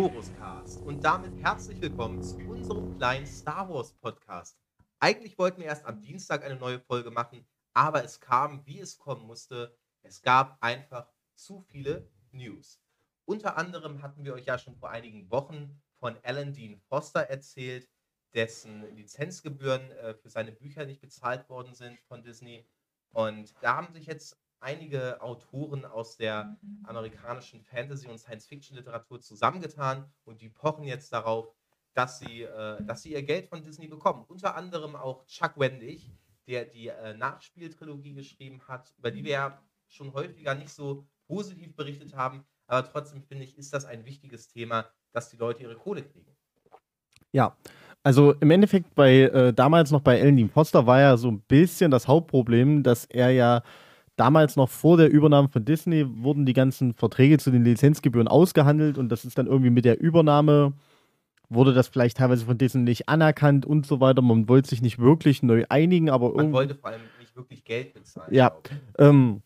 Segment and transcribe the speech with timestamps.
[0.00, 4.58] Choruscast und damit herzlich willkommen zu unserem kleinen Star Wars Podcast.
[4.98, 8.96] Eigentlich wollten wir erst am Dienstag eine neue Folge machen, aber es kam, wie es
[8.96, 9.76] kommen musste.
[10.00, 12.80] Es gab einfach zu viele News.
[13.26, 17.86] Unter anderem hatten wir euch ja schon vor einigen Wochen von Alan Dean Foster erzählt,
[18.32, 22.66] dessen Lizenzgebühren äh, für seine Bücher nicht bezahlt worden sind von Disney.
[23.10, 30.40] Und da haben sich jetzt einige Autoren aus der amerikanischen Fantasy- und Science-Fiction-Literatur zusammengetan und
[30.40, 31.52] die pochen jetzt darauf,
[31.94, 34.24] dass sie, äh, dass sie ihr Geld von Disney bekommen.
[34.28, 36.12] Unter anderem auch Chuck Wendig,
[36.46, 41.74] der die äh, Nachspieltrilogie geschrieben hat, über die wir ja schon häufiger nicht so positiv
[41.74, 42.44] berichtet haben.
[42.66, 46.36] Aber trotzdem finde ich, ist das ein wichtiges Thema, dass die Leute ihre Kohle kriegen.
[47.32, 47.56] Ja,
[48.02, 51.40] also im Endeffekt bei äh, damals noch bei Alan Dean Foster war ja so ein
[51.42, 53.62] bisschen das Hauptproblem, dass er ja
[54.20, 58.98] damals noch vor der Übernahme von Disney wurden die ganzen Verträge zu den Lizenzgebühren ausgehandelt
[58.98, 60.74] und das ist dann irgendwie mit der Übernahme
[61.48, 64.22] wurde das vielleicht teilweise von Disney nicht anerkannt und so weiter.
[64.22, 67.92] Man wollte sich nicht wirklich neu einigen, aber Man wollte vor allem nicht wirklich Geld
[67.92, 68.32] bezahlen.
[68.32, 68.52] Ja,
[68.98, 69.42] ähm,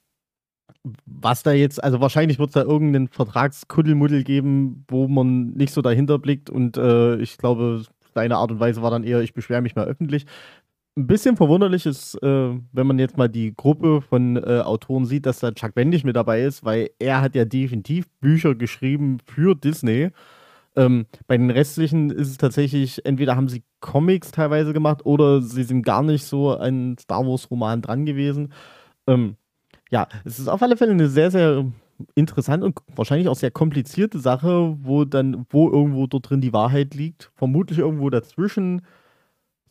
[1.07, 5.81] was da jetzt, also wahrscheinlich wird es da irgendeinen Vertragskuddelmuddel geben, wo man nicht so
[5.81, 9.63] dahinter blickt und äh, ich glaube, seine Art und Weise war dann eher, ich beschwere
[9.63, 10.27] mich mal öffentlich.
[10.97, 15.27] Ein bisschen verwunderlich ist, äh, wenn man jetzt mal die Gruppe von äh, Autoren sieht,
[15.27, 19.57] dass da Chuck Wendig mit dabei ist, weil er hat ja definitiv Bücher geschrieben für
[19.57, 20.11] Disney.
[20.77, 25.65] Ähm, bei den restlichen ist es tatsächlich, entweder haben sie Comics teilweise gemacht oder sie
[25.65, 28.53] sind gar nicht so an Star Wars-Roman dran gewesen.
[29.09, 29.37] Ähm,
[29.91, 31.65] ja, es ist auf alle Fälle eine sehr, sehr
[32.15, 36.95] interessante und wahrscheinlich auch sehr komplizierte Sache, wo dann, wo irgendwo dort drin die Wahrheit
[36.95, 37.33] liegt.
[37.35, 38.83] Vermutlich irgendwo dazwischen.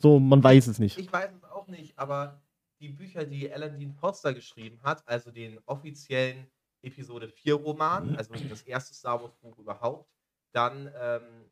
[0.03, 0.97] So, man weiß es nicht.
[0.97, 2.41] Ich weiß es auch nicht, aber
[2.81, 6.45] die Bücher, die Alan Dean Foster geschrieben hat, also den offiziellen
[6.81, 10.11] Episode 4 Roman, also das erste Star Wars Buch überhaupt,
[10.51, 11.45] dann ähm,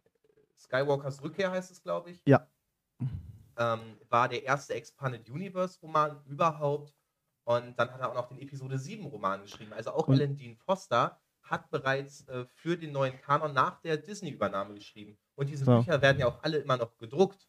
[0.57, 2.21] Skywalkers Rückkehr heißt es, glaube ich.
[2.25, 2.45] Ja.
[3.57, 6.93] Ähm, war der erste Expanded Universe Roman überhaupt.
[7.45, 9.71] Und dann hat er auch noch den Episode 7 Roman geschrieben.
[9.71, 14.73] Also auch Alan Dean Foster hat bereits äh, für den neuen Kanon nach der Disney-Übernahme
[14.73, 15.17] geschrieben.
[15.35, 15.77] Und diese Ja.
[15.77, 17.47] Bücher werden ja auch alle immer noch gedruckt.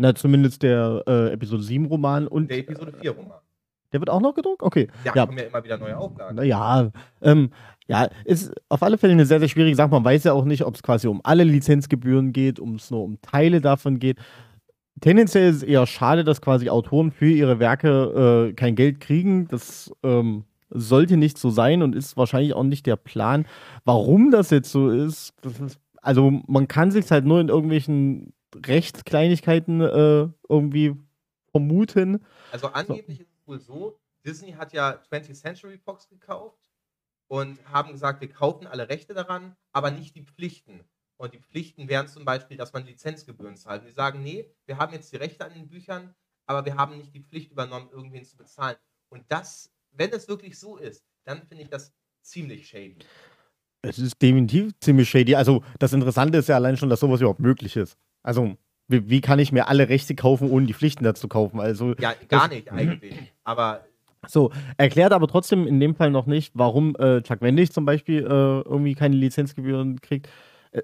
[0.00, 3.38] Na, zumindest der äh, Episode 7 Roman und Der Episode 4 Roman.
[3.92, 4.62] der wird auch noch gedruckt?
[4.62, 4.88] Okay.
[5.04, 5.26] Ja, Ja.
[5.26, 6.36] kommen ja immer wieder neue Auflagen.
[6.36, 6.90] Naja,
[7.20, 7.50] ähm,
[7.86, 9.90] ja, ist auf alle Fälle eine sehr, sehr schwierige Sache.
[9.90, 13.02] Man weiß ja auch nicht, ob es quasi um alle Lizenzgebühren geht, um es nur
[13.02, 14.16] um Teile davon geht.
[15.02, 19.48] Tendenziell ist es eher schade, dass quasi Autoren für ihre Werke äh, kein Geld kriegen.
[19.48, 23.44] Das ähm, sollte nicht so sein und ist wahrscheinlich auch nicht der Plan.
[23.84, 28.32] Warum das jetzt so ist, das ist also man kann sich halt nur in irgendwelchen
[28.54, 30.96] Rechtskleinigkeiten äh, irgendwie
[31.50, 32.24] vermuten.
[32.52, 36.70] Also angeblich ist es wohl so, Disney hat ja 20th Century Fox gekauft
[37.28, 40.84] und haben gesagt, wir kaufen alle Rechte daran, aber nicht die Pflichten.
[41.16, 43.82] Und die Pflichten wären zum Beispiel, dass man Lizenzgebühren zahlt.
[43.82, 46.14] Und die sagen, nee, wir haben jetzt die Rechte an den Büchern,
[46.46, 48.76] aber wir haben nicht die Pflicht übernommen, irgendwen zu bezahlen.
[49.10, 52.96] Und das, wenn es wirklich so ist, dann finde ich das ziemlich shady.
[53.82, 55.34] Es ist definitiv ziemlich shady.
[55.34, 57.96] Also, das Interessante ist ja allein schon, dass sowas überhaupt möglich ist.
[58.22, 58.56] Also,
[58.88, 61.60] wie, wie kann ich mir alle Rechte kaufen, ohne die Pflichten dazu kaufen?
[61.60, 63.14] Also, Ja, gar Das- nicht eigentlich.
[63.44, 63.80] Aber
[64.28, 68.18] so, erklärt aber trotzdem in dem Fall noch nicht, warum äh, Chuck Wendig zum Beispiel
[68.18, 68.28] äh,
[68.68, 70.28] irgendwie keine Lizenzgebühren kriegt.
[70.72, 70.82] Äh,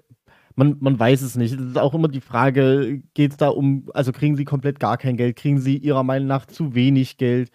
[0.55, 1.53] man, man weiß es nicht.
[1.53, 4.97] Es ist auch immer die Frage, geht es da um, also kriegen sie komplett gar
[4.97, 5.37] kein Geld?
[5.37, 7.51] Kriegen sie ihrer Meinung nach zu wenig Geld?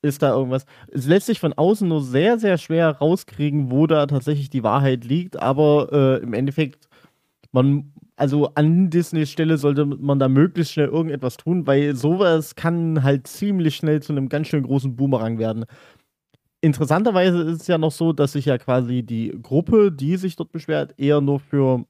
[0.00, 0.64] Ist da irgendwas?
[0.92, 5.04] Es lässt sich von außen nur sehr, sehr schwer rauskriegen, wo da tatsächlich die Wahrheit
[5.04, 5.88] liegt, aber
[6.20, 6.88] äh, im Endeffekt,
[7.50, 13.02] man, also an Disneys Stelle sollte man da möglichst schnell irgendetwas tun, weil sowas kann
[13.02, 15.66] halt ziemlich schnell zu einem ganz schön großen Boomerang werden.
[16.62, 20.50] Interessanterweise ist es ja noch so, dass sich ja quasi die Gruppe, die sich dort
[20.52, 21.84] beschwert, eher nur für,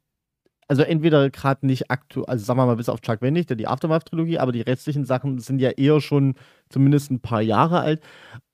[0.68, 3.68] also entweder gerade nicht aktuell, also sagen wir mal bis auf Chuck Wendig, der die
[3.68, 6.34] Aftermath-Trilogie, aber die restlichen Sachen sind ja eher schon
[6.68, 8.02] zumindest ein paar Jahre alt,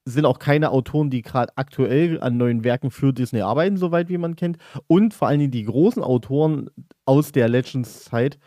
[0.05, 4.19] sind auch keine Autoren, die gerade aktuell an neuen Werken für Disney arbeiten, soweit wie
[4.19, 4.59] man kennt.
[4.87, 6.71] Und vor allen Dingen die großen Autoren
[7.05, 8.39] aus der Legends-Zeit,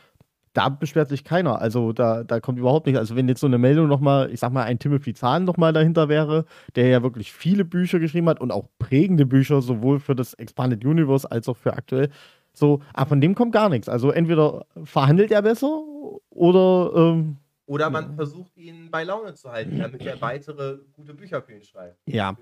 [0.53, 1.61] da beschwert sich keiner.
[1.61, 2.97] Also da, da kommt überhaupt nicht.
[2.97, 6.09] Also wenn jetzt so eine Meldung nochmal, ich sag mal, ein Timothy Zahn nochmal dahinter
[6.09, 10.33] wäre, der ja wirklich viele Bücher geschrieben hat und auch prägende Bücher, sowohl für das
[10.33, 12.09] Expanded Universe als auch für aktuell.
[12.53, 13.89] So, aber von dem kommt gar nichts.
[13.89, 15.81] Also entweder verhandelt er besser
[16.29, 17.37] oder ähm,
[17.67, 18.13] Oder man Ja.
[18.13, 21.97] versucht, ihn bei Laune zu halten, damit er weitere gute Bücher für ihn schreibt.
[22.07, 22.35] ja.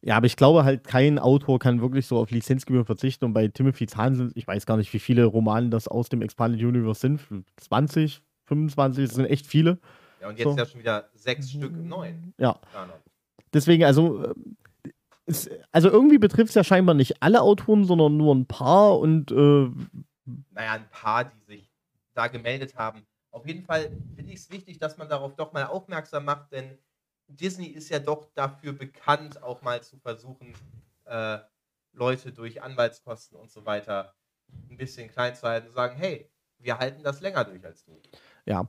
[0.00, 3.24] Ja, aber ich glaube halt, kein Autor kann wirklich so auf Lizenzgebühren verzichten.
[3.24, 6.22] Und bei Timothy Zahn sind, ich weiß gar nicht, wie viele Romane das aus dem
[6.22, 7.20] Expanded Universe sind.
[7.56, 9.80] 20, 25, das sind echt viele.
[10.20, 10.56] Ja, und jetzt So.
[10.56, 12.60] ja schon wieder sechs Stück im neuen Ja,
[13.52, 14.34] deswegen, also, äh,
[15.26, 19.32] es, also irgendwie betrifft es ja scheinbar nicht alle Autoren, sondern nur ein paar und
[19.32, 19.68] äh,
[20.52, 21.72] naja, ein paar, die sich
[22.14, 23.02] da gemeldet haben.
[23.38, 26.76] Auf jeden Fall finde ich es wichtig, dass man darauf doch mal aufmerksam macht, denn
[27.28, 30.54] Disney ist ja doch dafür bekannt, auch mal zu versuchen,
[31.04, 31.38] äh,
[31.92, 34.12] Leute durch Anwaltskosten und so weiter
[34.68, 37.92] ein bisschen klein zu halten und sagen, hey, wir halten das länger durch als du.
[38.44, 38.68] Ja.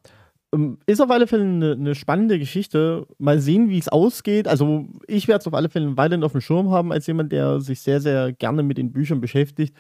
[0.54, 3.07] Ähm, ist auf alle Fälle eine, eine spannende Geschichte.
[3.18, 4.48] Mal sehen, wie es ausgeht.
[4.48, 7.60] Also, ich werde es auf alle Fälle weiterhin auf dem Schirm haben, als jemand, der
[7.60, 9.75] sich sehr, sehr gerne mit den Büchern beschäftigt.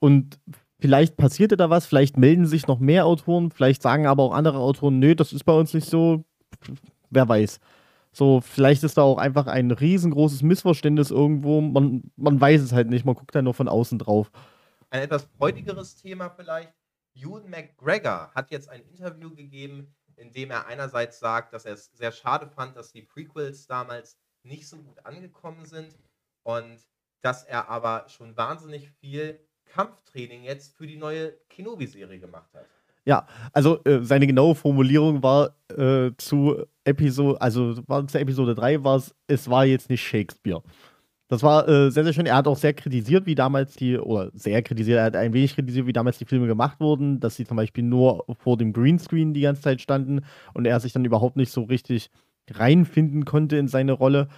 [0.00, 0.40] Und
[0.80, 4.58] vielleicht passierte da was, vielleicht melden sich noch mehr Autoren, vielleicht sagen aber auch andere
[4.58, 6.24] Autoren, nö, das ist bei uns nicht so.
[7.10, 7.60] Wer weiß.
[8.12, 11.60] So, vielleicht ist da auch einfach ein riesengroßes Missverständnis irgendwo.
[11.60, 14.30] Man, man weiß es halt nicht, man guckt da nur von außen drauf.
[14.90, 16.72] Ein etwas freudigeres Thema vielleicht.
[17.14, 21.86] Ewan McGregor hat jetzt ein Interview gegeben, in dem er einerseits sagt, dass er es
[21.94, 25.96] sehr schade fand, dass die Prequels damals nicht so gut angekommen sind
[26.44, 26.78] und
[27.20, 32.66] dass er aber schon wahnsinnig viel Kampftraining jetzt für die neue Kenobi-Serie gemacht hat.
[33.06, 38.82] Ja, also äh, seine genaue Formulierung war äh, zu Episode, also war zu Episode 3
[38.82, 40.62] war es, es war jetzt nicht Shakespeare.
[41.28, 42.26] Das war äh, sehr, sehr schön.
[42.26, 45.54] Er hat auch sehr kritisiert, wie damals die, oder sehr kritisiert, er hat ein wenig
[45.54, 49.34] kritisiert, wie damals die Filme gemacht wurden, dass sie zum Beispiel nur vor dem Greenscreen
[49.34, 50.20] die ganze Zeit standen
[50.52, 52.10] und er sich dann überhaupt nicht so richtig
[52.50, 54.28] reinfinden konnte in seine Rolle.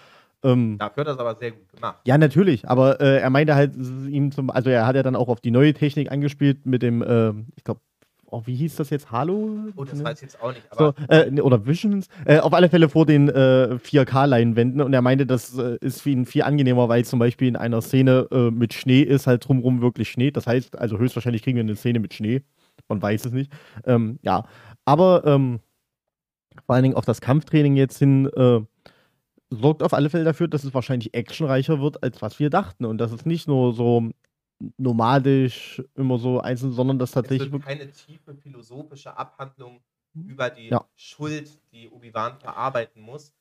[0.42, 1.98] Ähm, Dafür hat er es aber sehr gut gemacht.
[2.04, 5.28] Ja, natürlich, aber äh, er meinte halt ihm zum, also er hat ja dann auch
[5.28, 7.80] auf die neue Technik angespielt mit dem, äh, ich glaube,
[8.30, 9.10] oh, wie hieß das jetzt?
[9.10, 9.58] Halo?
[9.76, 10.62] Oh, das weiß ich jetzt auch nicht.
[10.76, 12.08] so, äh, oder Visions.
[12.24, 16.10] Äh, auf alle Fälle vor den äh, 4K-Leinwänden und er meinte, das äh, ist für
[16.10, 19.80] ihn viel angenehmer, weil zum Beispiel in einer Szene äh, mit Schnee ist halt drumherum
[19.80, 20.30] wirklich Schnee.
[20.30, 22.42] Das heißt, also höchstwahrscheinlich kriegen wir eine Szene mit Schnee.
[22.88, 23.52] Man weiß es nicht.
[23.84, 24.44] Ähm, ja,
[24.84, 25.60] aber ähm,
[26.66, 28.60] vor allen Dingen auf das Kampftraining jetzt hin äh,
[29.50, 32.84] sorgt auf alle Fälle dafür, dass es wahrscheinlich actionreicher wird, als was wir dachten.
[32.84, 34.10] Und dass es nicht nur so
[34.78, 37.48] nomadisch immer so einzeln, sondern das tatsächlich.
[37.48, 39.82] Es wird keine tiefe philosophische Abhandlung
[40.14, 40.28] mhm.
[40.28, 40.84] über die ja.
[40.94, 43.34] Schuld, die Obi-Wan verarbeiten muss.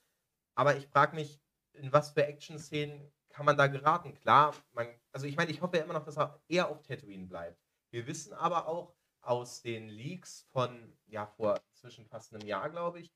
[0.56, 1.40] Aber ich frage mich,
[1.74, 4.14] in was für Action-Szenen kann man da geraten?
[4.14, 7.28] Klar, man, also ich meine, ich hoffe ja immer noch, dass er eher auf Tatooine
[7.28, 7.60] bleibt.
[7.92, 13.00] Wir wissen aber auch aus den Leaks von, ja, vor zwischen fast einem Jahr, glaube
[13.00, 13.12] ich,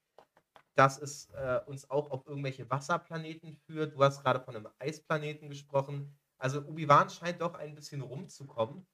[0.79, 3.95] dass es äh, uns auch auf irgendwelche Wasserplaneten führt.
[3.95, 6.17] Du hast gerade von einem Eisplaneten gesprochen.
[6.37, 8.87] Also Obi-Wan scheint doch ein bisschen rumzukommen.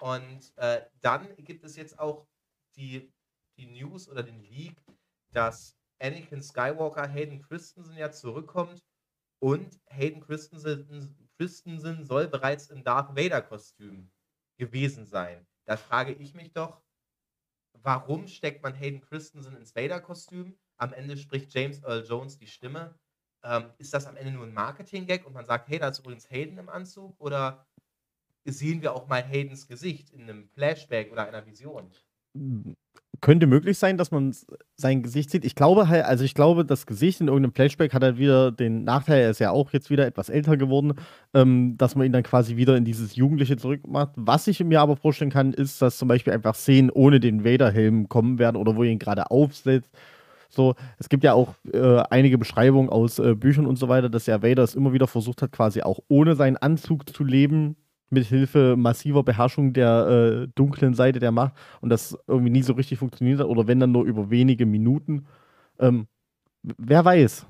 [0.00, 2.26] Und äh, dann gibt es jetzt auch
[2.74, 3.12] die,
[3.56, 4.82] die News oder den Leak,
[5.32, 8.82] dass Anakin Skywalker Hayden Christensen ja zurückkommt
[9.40, 14.10] und Hayden Christensen, Christensen soll bereits im Darth Vader-Kostüm
[14.58, 15.46] gewesen sein.
[15.64, 16.82] Da frage ich mich doch,
[17.74, 20.58] warum steckt man Hayden Christensen ins Vader-Kostüm?
[20.80, 22.94] Am Ende spricht James Earl Jones die Stimme.
[23.44, 26.30] Ähm, ist das am Ende nur ein Marketing-Gag und man sagt, hey, da ist übrigens
[26.30, 27.14] Hayden im Anzug?
[27.18, 27.66] Oder
[28.46, 31.90] sehen wir auch mal Haydens Gesicht in einem Flashback oder einer Vision?
[33.20, 34.34] Könnte möglich sein, dass man
[34.76, 35.44] sein Gesicht sieht.
[35.44, 38.84] Ich glaube halt, also ich glaube, das Gesicht in irgendeinem Flashback hat halt wieder den
[38.84, 40.94] Nachteil, er ist ja auch jetzt wieder etwas älter geworden,
[41.34, 44.12] ähm, dass man ihn dann quasi wieder in dieses Jugendliche zurückmacht.
[44.16, 48.08] Was ich mir aber vorstellen kann, ist, dass zum Beispiel einfach Szenen ohne den Vader-Helm
[48.08, 49.90] kommen werden oder wo er ihn gerade aufsetzt
[50.50, 54.26] so, es gibt ja auch äh, einige Beschreibungen aus äh, Büchern und so weiter, dass
[54.26, 57.76] ja Vader es immer wieder versucht hat, quasi auch ohne seinen Anzug zu leben,
[58.10, 62.72] mit Hilfe massiver Beherrschung der äh, dunklen Seite der Macht und das irgendwie nie so
[62.72, 65.26] richtig funktioniert hat oder wenn dann nur über wenige Minuten.
[65.78, 66.08] Ähm,
[66.62, 67.46] wer weiß.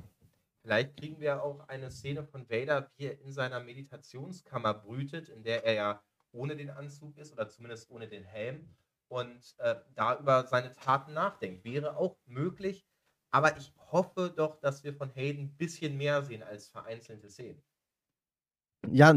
[0.63, 5.43] Vielleicht kriegen wir auch eine Szene von Vader, wie er in seiner Meditationskammer brütet, in
[5.43, 6.03] der er ja
[6.33, 8.69] ohne den Anzug ist oder zumindest ohne den Helm
[9.09, 11.65] und äh, da über seine Taten nachdenkt.
[11.65, 12.87] Wäre auch möglich,
[13.31, 17.63] aber ich hoffe doch, dass wir von Hayden ein bisschen mehr sehen als vereinzelte Szenen.
[18.91, 19.15] Ja,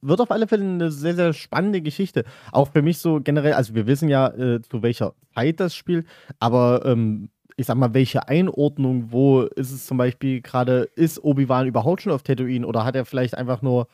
[0.00, 2.24] wird auf alle Fälle eine sehr, sehr spannende Geschichte.
[2.50, 6.06] Auch für mich so generell, also wir wissen ja, äh, zu welcher Zeit das spielt,
[6.40, 11.66] aber ähm, ich sag mal, welche Einordnung, wo ist es zum Beispiel gerade, ist Obi-Wan
[11.66, 13.86] überhaupt schon auf Tatooine oder hat er vielleicht einfach nur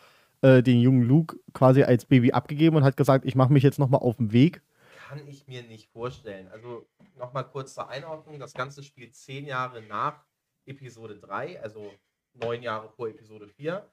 [0.42, 3.80] äh, den jungen Luke quasi als Baby abgegeben und hat gesagt, ich mache mich jetzt
[3.80, 4.62] nochmal auf den Weg?
[5.08, 6.48] Kann ich mir nicht vorstellen.
[6.48, 6.86] Also
[7.16, 8.38] nochmal kurz zur Einordnung.
[8.38, 10.22] Das Ganze spielt zehn Jahre nach
[10.66, 11.90] Episode 3, also
[12.34, 13.90] neun Jahre vor Episode 4.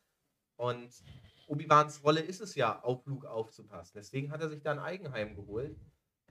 [0.58, 0.92] Und
[1.48, 3.94] Obi-Wans Rolle ist es ja, auf Luke aufzupassen.
[3.96, 5.80] Deswegen hat er sich da ein Eigenheim geholt.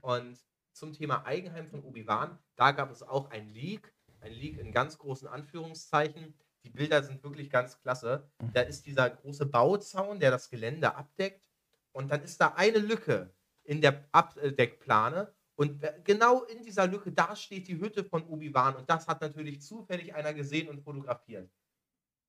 [0.01, 0.37] Und
[0.71, 4.99] zum Thema Eigenheim von Obi-Wan, da gab es auch ein Leak, ein Leak in ganz
[4.99, 6.37] großen Anführungszeichen.
[6.63, 8.29] Die Bilder sind wirklich ganz klasse.
[8.53, 11.49] Da ist dieser große Bauzaun, der das Gelände abdeckt.
[11.91, 13.34] Und dann ist da eine Lücke
[13.65, 18.75] in der Abdeckplane und genau in dieser Lücke, da steht die Hütte von Obi-Wan.
[18.75, 21.49] Und das hat natürlich zufällig einer gesehen und fotografiert.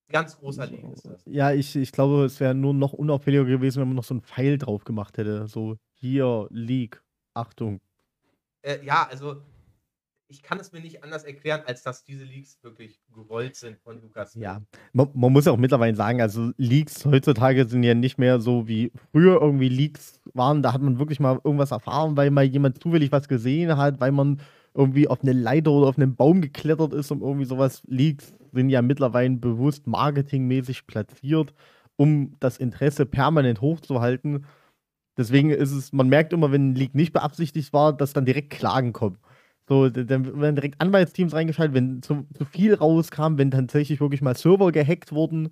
[0.09, 1.21] Ganz großer Leak ist das.
[1.25, 4.21] Ja, ich, ich glaube, es wäre nur noch unauffälliger gewesen, wenn man noch so einen
[4.21, 5.47] Pfeil drauf gemacht hätte.
[5.47, 7.03] So, hier, Leak,
[7.33, 7.81] Achtung.
[8.61, 9.41] Äh, ja, also
[10.29, 14.01] ich kann es mir nicht anders erklären, als dass diese Leaks wirklich gewollt sind von
[14.01, 14.35] Lukas.
[14.35, 18.41] Ja, man, man muss ja auch mittlerweile sagen, also Leaks heutzutage sind ja nicht mehr
[18.41, 20.61] so wie früher irgendwie Leaks waren.
[20.61, 24.11] Da hat man wirklich mal irgendwas erfahren, weil mal jemand zufällig was gesehen hat, weil
[24.11, 24.41] man
[24.73, 27.81] irgendwie auf eine Leiter oder auf einen Baum geklettert ist und irgendwie sowas.
[27.87, 31.53] Leaks sind ja mittlerweile bewusst marketingmäßig platziert,
[31.95, 34.45] um das Interesse permanent hochzuhalten.
[35.17, 38.51] Deswegen ist es, man merkt immer, wenn ein Leak nicht beabsichtigt war, dass dann direkt
[38.51, 39.17] Klagen kommen.
[39.67, 44.35] So, dann werden direkt Anwaltsteams reingeschaltet, wenn zu, zu, viel rauskam, wenn tatsächlich wirklich mal
[44.35, 45.49] Server gehackt wurden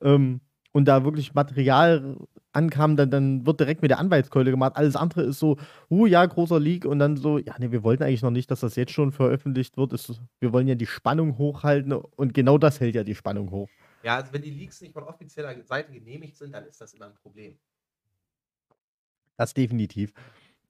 [0.00, 0.40] ähm,
[0.72, 2.16] und da wirklich Material
[2.52, 4.72] ankam, dann, dann wird direkt mit der Anwaltskeule gemacht.
[4.76, 5.58] Alles andere ist so,
[5.90, 8.60] uh ja, großer Leak und dann so, ja, nee, wir wollten eigentlich noch nicht, dass
[8.60, 9.92] das jetzt schon veröffentlicht wird.
[9.92, 13.68] Ist, wir wollen ja die Spannung hochhalten und genau das hält ja die Spannung hoch.
[14.02, 17.06] Ja, also wenn die Leaks nicht von offizieller Seite genehmigt sind, dann ist das immer
[17.06, 17.58] ein Problem.
[19.36, 20.12] Das definitiv.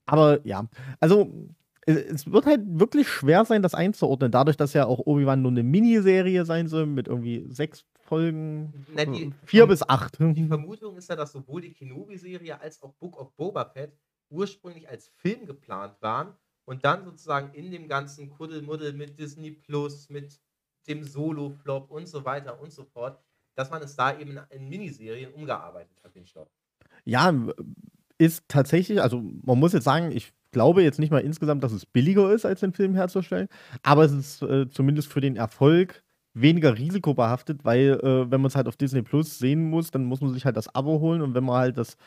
[0.05, 0.67] Aber ja,
[0.99, 1.49] also
[1.89, 5.63] es wird halt wirklich schwer sein, das einzuordnen, dadurch, dass ja auch Obi-Wan nur eine
[5.63, 10.17] Miniserie sein soll mit irgendwie sechs Folgen, Na, die, vier bis acht.
[10.19, 13.97] Die Vermutung ist ja, dass sowohl die Kenobi-Serie als auch Book of Boba Fett
[14.29, 16.33] ursprünglich als Film geplant waren
[16.65, 20.39] und dann sozusagen in dem ganzen Kuddelmuddel mit Disney Plus, mit
[20.87, 23.19] dem Solo-Flop und so weiter und so fort,
[23.55, 26.49] dass man es da eben in Miniserien umgearbeitet hat, den Stoff.
[27.05, 27.33] Ja,
[28.17, 31.85] ist tatsächlich, also man muss jetzt sagen, ich glaube jetzt nicht mal insgesamt, dass es
[31.85, 33.47] billiger ist, als den Film herzustellen,
[33.83, 36.03] aber es ist äh, zumindest für den Erfolg
[36.33, 40.21] weniger risikobehaftet, weil äh, wenn man es halt auf Disney Plus sehen muss, dann muss
[40.21, 41.97] man sich halt das Abo holen und wenn man halt das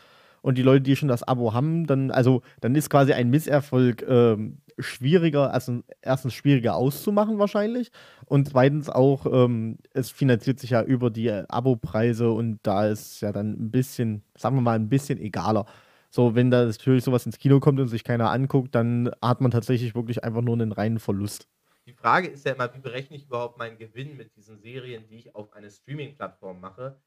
[0.42, 4.02] und die Leute, die schon das Abo haben, dann also dann ist quasi ein Misserfolg
[4.02, 4.36] äh,
[4.78, 7.90] schwieriger, also erstens schwieriger auszumachen wahrscheinlich
[8.26, 13.32] und zweitens auch ähm, es finanziert sich ja über die Abo-Preise und da ist ja
[13.32, 15.66] dann ein bisschen, sagen wir mal, ein bisschen egaler.
[16.14, 19.50] So, wenn da natürlich sowas ins Kino kommt und sich keiner anguckt, dann hat man
[19.50, 21.48] tatsächlich wirklich einfach nur einen reinen Verlust.
[21.86, 25.16] Die Frage ist ja immer, wie berechne ich überhaupt meinen Gewinn mit diesen Serien, die
[25.16, 27.00] ich auf eine Streaming-Plattform mache?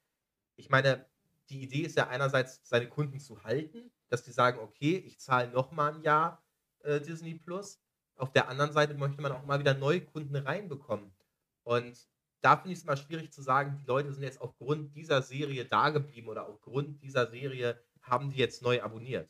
[0.56, 1.06] Ich meine,
[1.50, 5.52] die Idee ist ja einerseits, seine Kunden zu halten, dass die sagen, okay, ich zahle
[5.52, 6.44] nochmal ein Jahr
[6.80, 7.80] äh, Disney Plus.
[8.16, 11.14] Auf der anderen Seite möchte man auch mal wieder neue Kunden reinbekommen.
[11.62, 12.08] Und
[12.42, 15.66] da finde ich es mal schwierig zu sagen, die Leute sind jetzt aufgrund dieser Serie
[15.66, 19.30] da geblieben oder aufgrund dieser Serie haben die jetzt neu abonniert?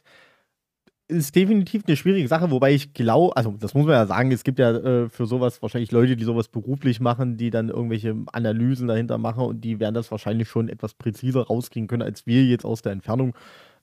[1.08, 4.44] Ist definitiv eine schwierige Sache, wobei ich glaube, also das muss man ja sagen, es
[4.44, 8.88] gibt ja äh, für sowas wahrscheinlich Leute, die sowas beruflich machen, die dann irgendwelche Analysen
[8.88, 12.65] dahinter machen und die werden das wahrscheinlich schon etwas präziser rauskriegen können, als wir jetzt
[12.65, 13.36] aus der Entfernung.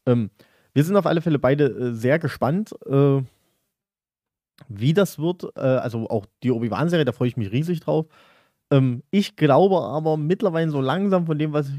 [0.05, 0.31] Ähm,
[0.75, 3.23] wir sind auf alle Fälle beide äh, sehr gespannt, äh,
[4.69, 5.45] wie das wird.
[5.57, 8.07] Äh, also auch die Obi-Wan-Serie, da freue ich mich riesig drauf.
[8.73, 11.71] Ähm, ich glaube aber mittlerweile so langsam von dem, was,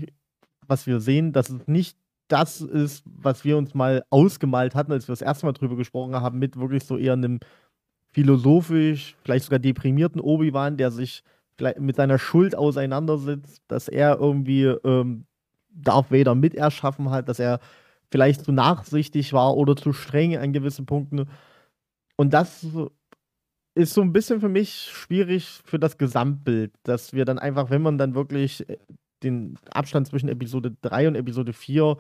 [0.68, 1.98] was wir sehen, dass es nicht
[2.34, 6.16] das ist, was wir uns mal ausgemalt hatten, als wir das erste Mal drüber gesprochen
[6.16, 7.40] haben, mit wirklich so eher einem
[8.12, 11.24] philosophisch, vielleicht sogar deprimierten Obi-Wan, der sich
[11.78, 15.26] mit seiner Schuld auseinandersetzt, dass er irgendwie ähm,
[15.70, 17.60] Darth Vader mit erschaffen hat, dass er
[18.10, 21.30] vielleicht zu nachsichtig war oder zu streng an gewissen Punkten.
[22.16, 22.66] Und das
[23.76, 27.84] ist so ein bisschen für mich schwierig für das Gesamtbild, dass wir dann einfach, wenn
[27.84, 28.66] man dann wirklich
[29.22, 31.98] den Abstand zwischen Episode 3 und Episode 4,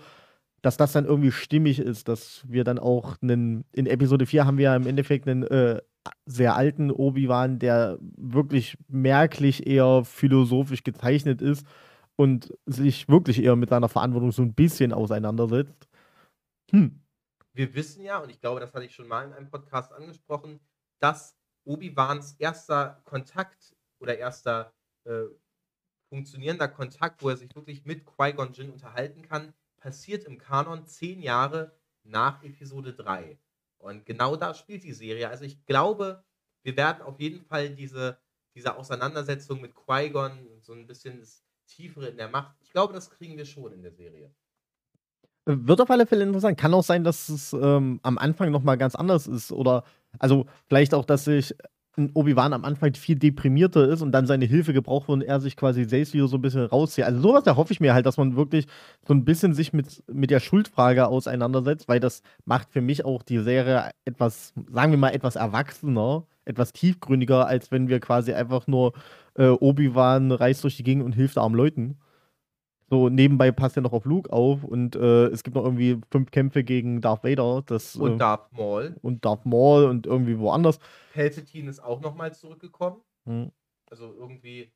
[0.63, 4.57] dass das dann irgendwie stimmig ist, dass wir dann auch einen, in Episode 4 haben
[4.57, 5.81] wir ja im Endeffekt einen äh,
[6.25, 11.67] sehr alten Obi-Wan, der wirklich merklich eher philosophisch gezeichnet ist
[12.15, 15.89] und sich wirklich eher mit seiner Verantwortung so ein bisschen auseinandersetzt.
[16.71, 17.01] Hm.
[17.53, 20.61] Wir wissen ja, und ich glaube, das hatte ich schon mal in einem Podcast angesprochen,
[21.01, 25.25] dass Obi-Wans erster Kontakt oder erster äh,
[26.09, 31.21] funktionierender Kontakt, wo er sich wirklich mit Qui-Gon Jinn unterhalten kann, passiert im Kanon zehn
[31.21, 31.73] Jahre
[32.03, 33.37] nach Episode 3.
[33.77, 35.29] Und genau da spielt die Serie.
[35.29, 36.23] Also ich glaube,
[36.63, 38.17] wir werden auf jeden Fall diese,
[38.55, 43.09] diese Auseinandersetzung mit Qui-Gon, so ein bisschen das Tiefere in der Macht, ich glaube, das
[43.09, 44.33] kriegen wir schon in der Serie.
[45.45, 46.57] Wird auf alle Fälle interessant.
[46.57, 49.51] Kann auch sein, dass es ähm, am Anfang nochmal ganz anders ist.
[49.51, 49.83] Oder
[50.17, 51.53] also vielleicht auch, dass sich
[51.95, 55.55] Obi-Wan am Anfang viel deprimierter ist und dann seine Hilfe gebraucht wird und er sich
[55.55, 57.05] quasi selbst wieder so ein bisschen rauszieht.
[57.05, 58.65] Also sowas, da hoffe ich mir halt, dass man wirklich
[59.07, 63.21] so ein bisschen sich mit, mit der Schuldfrage auseinandersetzt, weil das macht für mich auch
[63.21, 68.65] die Serie etwas, sagen wir mal, etwas erwachsener, etwas tiefgründiger, als wenn wir quasi einfach
[68.65, 68.93] nur
[69.35, 71.97] äh, Obi-Wan reist durch die Gegend und hilft armen Leuten.
[72.89, 76.31] So, nebenbei passt er noch auf Luke auf und äh, es gibt noch irgendwie fünf
[76.31, 77.63] Kämpfe gegen Darth Vader.
[77.65, 78.95] Das, und äh, Darth Maul.
[79.01, 80.79] Und Darth Maul und irgendwie woanders.
[81.13, 83.01] Palpatine ist auch nochmal zurückgekommen.
[83.25, 83.51] Hm.
[83.89, 84.71] Also irgendwie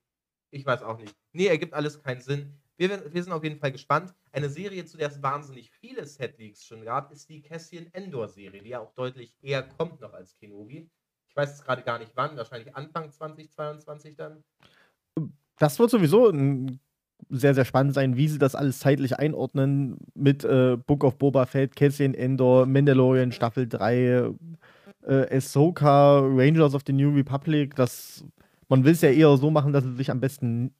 [0.51, 1.15] Ich weiß auch nicht.
[1.33, 2.53] Nee, ergibt alles keinen Sinn.
[2.77, 4.13] Wir, wir sind auf jeden Fall gespannt.
[4.31, 8.69] Eine Serie, zu der es wahnsinnig viele Setleaks schon gab, ist die Cassian Endor-Serie, die
[8.69, 10.89] ja auch deutlich eher kommt noch als Kenobi.
[11.27, 14.43] Ich weiß jetzt gerade gar nicht wann, wahrscheinlich Anfang 2022 dann.
[15.57, 16.79] Das wird sowieso ein
[17.29, 21.45] sehr, sehr spannend sein, wie sie das alles zeitlich einordnen mit äh, Book of Boba
[21.45, 24.31] Fett, Cassian Endor, Mandalorian Staffel 3,
[25.03, 27.75] äh, Ahsoka, Rangers of the New Republic.
[27.75, 28.23] Das,
[28.69, 30.73] man will es ja eher so machen, dass es sich am besten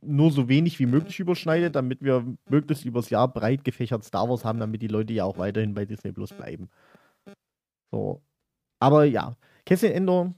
[0.00, 4.44] nur so wenig wie möglich überschneidet, damit wir möglichst übers Jahr breit gefächert Star Wars
[4.44, 6.68] haben, damit die Leute ja auch weiterhin bei Disney Plus bleiben.
[7.90, 8.22] So.
[8.80, 10.34] Aber ja, Cassian Endor,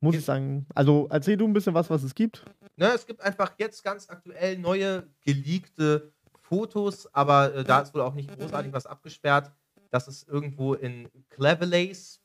[0.00, 2.44] muss ich sagen, also erzähl du ein bisschen was, was es gibt.
[2.78, 8.02] Ne, es gibt einfach jetzt ganz aktuell neue geleakte Fotos, aber äh, da ist wohl
[8.02, 9.50] auch nicht großartig was abgesperrt.
[9.90, 12.22] Das ist irgendwo in Cleverlace.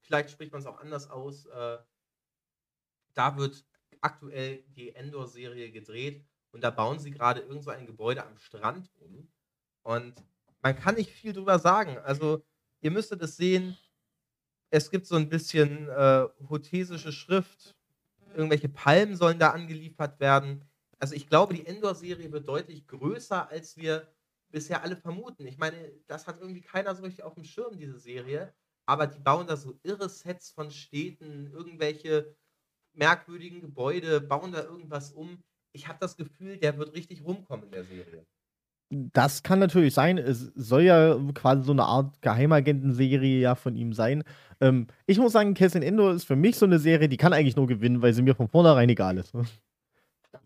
[0.00, 1.46] Vielleicht spricht man es auch anders aus.
[1.46, 1.78] Äh,
[3.14, 3.64] da wird
[4.00, 8.90] aktuell die Endor-Serie gedreht und da bauen sie gerade irgend so ein Gebäude am Strand
[8.98, 9.30] um.
[9.84, 10.24] Und
[10.60, 11.98] man kann nicht viel drüber sagen.
[11.98, 12.44] Also,
[12.80, 13.78] ihr müsstet es sehen,
[14.70, 17.76] es gibt so ein bisschen äh, hothesische Schrift,
[18.34, 20.64] irgendwelche Palmen sollen da angeliefert werden.
[20.98, 24.08] Also ich glaube, die Endor-Serie wird deutlich größer, als wir
[24.50, 25.46] bisher alle vermuten.
[25.46, 25.76] Ich meine,
[26.06, 28.54] das hat irgendwie keiner so richtig auf dem Schirm, diese Serie.
[28.86, 32.36] Aber die bauen da so irre Sets von Städten, irgendwelche
[32.92, 35.42] merkwürdigen Gebäude, bauen da irgendwas um.
[35.72, 38.26] Ich habe das Gefühl, der wird richtig rumkommen in der Serie.
[38.90, 40.18] Das kann natürlich sein.
[40.18, 44.24] Es soll ja quasi so eine Art Geheimagentenserie ja von ihm sein.
[44.60, 47.56] Ähm, ich muss sagen, Cassian Endor ist für mich so eine Serie, die kann eigentlich
[47.56, 49.34] nur gewinnen, weil sie mir von vornherein egal ist.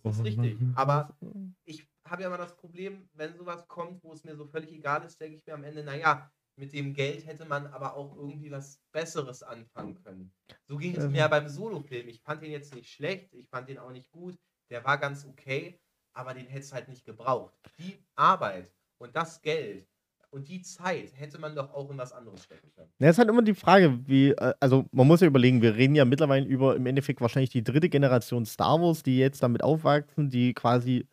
[0.03, 0.57] Das ist richtig.
[0.75, 1.17] Aber
[1.65, 5.05] ich habe ja immer das Problem, wenn sowas kommt, wo es mir so völlig egal
[5.05, 8.51] ist, denke ich mir am Ende, naja, mit dem Geld hätte man aber auch irgendwie
[8.51, 10.33] was Besseres anfangen können.
[10.67, 12.09] So ging es mir ja beim Solo-Film.
[12.09, 14.37] Ich fand den jetzt nicht schlecht, ich fand den auch nicht gut,
[14.71, 15.79] der war ganz okay,
[16.13, 17.55] aber den hätte es halt nicht gebraucht.
[17.79, 19.87] Die Arbeit und das Geld
[20.31, 22.91] und die Zeit hätte man doch auch in was anderes stecken können.
[22.99, 25.95] Ja, ist halt immer die Frage, wie, äh, also man muss ja überlegen, wir reden
[25.95, 30.29] ja mittlerweile über im Endeffekt wahrscheinlich die dritte Generation Star Wars, die jetzt damit aufwachsen,
[30.29, 31.07] die quasi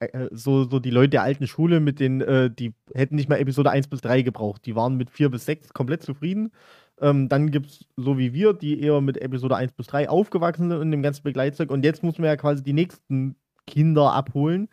[0.00, 3.36] äh, so, so die Leute der alten Schule mit den, äh, die hätten nicht mal
[3.38, 4.64] Episode 1 bis 3 gebraucht.
[4.66, 6.52] Die waren mit 4 bis 6 komplett zufrieden.
[7.00, 10.70] Ähm, dann gibt es so wie wir, die eher mit Episode 1 bis 3 aufgewachsen
[10.70, 11.70] sind und dem ganzen Begleitzeug.
[11.70, 14.68] Und jetzt muss man ja quasi die nächsten Kinder abholen,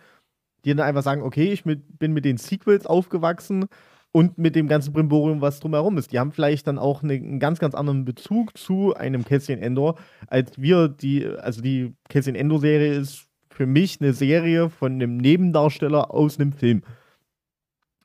[0.65, 3.65] die dann einfach sagen, okay, ich mit, bin mit den Sequels aufgewachsen
[4.11, 6.11] und mit dem ganzen Brimborium, was drumherum ist.
[6.11, 9.95] Die haben vielleicht dann auch eine, einen ganz, ganz anderen Bezug zu einem Cassian Endor,
[10.27, 16.11] als wir die, also die Cassian Endor-Serie ist für mich eine Serie von einem Nebendarsteller
[16.11, 16.81] aus einem Film.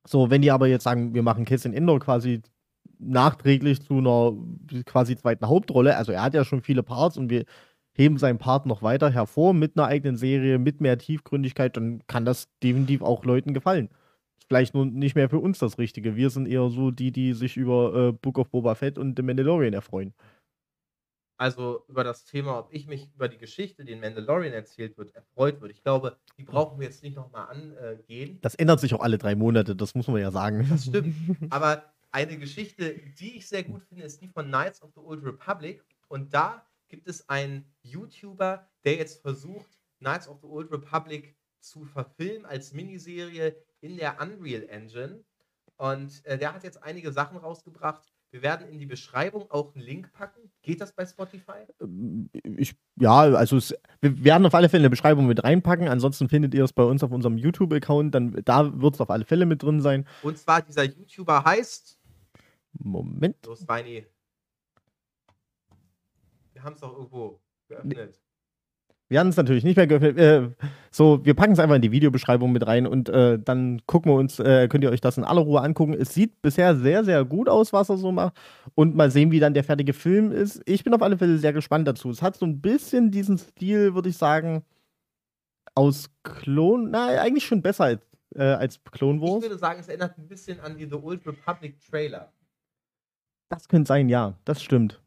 [0.07, 2.43] So, wenn die aber jetzt sagen, wir machen Cassian Endor quasi
[2.99, 4.35] nachträglich zu einer
[4.85, 7.45] quasi zweiten Hauptrolle, also er hat ja schon viele Parts und wir
[7.95, 12.25] heben seinen Part noch weiter hervor mit einer eigenen Serie, mit mehr Tiefgründigkeit, dann kann
[12.25, 13.89] das definitiv auch Leuten gefallen.
[14.47, 16.17] Vielleicht nur nicht mehr für uns das Richtige.
[16.17, 19.23] Wir sind eher so die, die sich über äh, Book of Boba Fett und The
[19.23, 20.13] Mandalorian erfreuen
[21.37, 25.15] also über das Thema, ob ich mich über die Geschichte, die in Mandalorian erzählt wird,
[25.15, 25.73] erfreut würde.
[25.73, 28.39] Ich glaube, die brauchen wir jetzt nicht nochmal angehen.
[28.41, 30.67] Das ändert sich auch alle drei Monate, das muss man ja sagen.
[30.69, 31.15] Das stimmt.
[31.51, 35.25] Aber eine Geschichte, die ich sehr gut finde, ist die von Knights of the Old
[35.25, 35.85] Republic.
[36.09, 41.85] Und da gibt es einen YouTuber, der jetzt versucht, Knights of the Old Republic zu
[41.85, 45.25] verfilmen als Miniserie in der Unreal Engine.
[45.77, 48.13] Und äh, der hat jetzt einige Sachen rausgebracht.
[48.31, 50.53] Wir werden in die Beschreibung auch einen Link packen.
[50.63, 51.67] Geht das bei Spotify?
[51.81, 55.89] Ähm, ich, ja, also es, wir werden auf alle Fälle eine Beschreibung mit reinpacken.
[55.89, 58.15] Ansonsten findet ihr es bei uns auf unserem YouTube-Account.
[58.15, 60.07] Dann da wird es auf alle Fälle mit drin sein.
[60.23, 61.99] Und zwar dieser YouTuber heißt.
[62.79, 63.45] Moment.
[63.47, 64.07] Los, Weini.
[66.65, 68.21] Haben es doch irgendwo geöffnet.
[69.09, 70.19] Wir haben es natürlich nicht mehr geöffnet.
[70.19, 70.51] Äh,
[70.91, 74.17] so, wir packen es einfach in die Videobeschreibung mit rein und äh, dann gucken wir
[74.17, 75.93] uns, äh, könnt ihr euch das in aller Ruhe angucken.
[75.93, 78.35] Es sieht bisher sehr, sehr gut aus, was er so macht.
[78.75, 80.63] Und mal sehen, wie dann der fertige Film ist.
[80.65, 82.09] Ich bin auf alle Fälle sehr gespannt dazu.
[82.11, 84.65] Es hat so ein bisschen diesen Stil, würde ich sagen,
[85.75, 86.89] aus Clone.
[86.91, 88.03] Na, eigentlich schon besser als,
[88.35, 89.45] äh, als Clone Wars.
[89.45, 92.33] Ich würde sagen, es erinnert ein bisschen an die The Old Republic Trailer.
[93.51, 94.39] Das könnte sein, ja.
[94.47, 95.04] Das stimmt.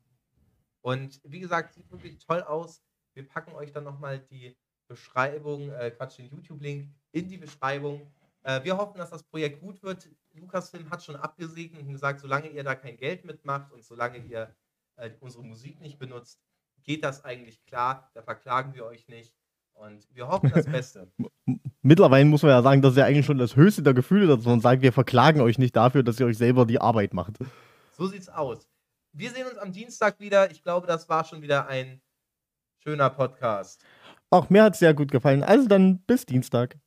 [0.88, 2.82] Und wie gesagt, sieht wirklich toll aus
[3.18, 4.56] wir packen euch dann nochmal die
[4.88, 8.14] Beschreibung, äh, Quatsch, den YouTube-Link in die Beschreibung.
[8.44, 10.08] Äh, wir hoffen, dass das Projekt gut wird.
[10.36, 14.56] Lucasfilm hat schon abgesegnet und gesagt, solange ihr da kein Geld mitmacht und solange ihr
[14.98, 16.40] äh, unsere Musik nicht benutzt,
[16.84, 18.12] geht das eigentlich klar.
[18.14, 19.36] Da verklagen wir euch nicht.
[19.74, 21.12] Und wir hoffen das Beste.
[21.82, 24.46] Mittlerweile muss man ja sagen, das ist ja eigentlich schon das höchste der Gefühle, dass
[24.46, 27.38] man sagt, wir verklagen euch nicht dafür, dass ihr euch selber die Arbeit macht.
[27.98, 28.70] So sieht's aus.
[29.20, 30.52] Wir sehen uns am Dienstag wieder.
[30.52, 32.02] Ich glaube, das war schon wieder ein
[32.84, 33.84] Schöner Podcast.
[34.30, 35.44] Auch mir hat es sehr gut gefallen.
[35.44, 36.78] Also dann bis Dienstag.